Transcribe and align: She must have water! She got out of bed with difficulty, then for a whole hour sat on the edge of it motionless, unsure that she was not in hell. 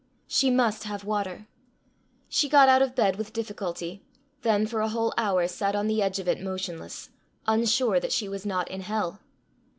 She 0.25 0.49
must 0.49 0.85
have 0.85 1.03
water! 1.03 1.45
She 2.27 2.49
got 2.49 2.67
out 2.67 2.81
of 2.81 2.95
bed 2.95 3.17
with 3.17 3.33
difficulty, 3.33 4.01
then 4.41 4.65
for 4.65 4.81
a 4.81 4.89
whole 4.89 5.13
hour 5.15 5.47
sat 5.47 5.75
on 5.75 5.85
the 5.85 6.01
edge 6.01 6.17
of 6.17 6.27
it 6.27 6.41
motionless, 6.41 7.11
unsure 7.45 7.99
that 7.99 8.11
she 8.11 8.27
was 8.27 8.43
not 8.43 8.67
in 8.71 8.81
hell. 8.81 9.19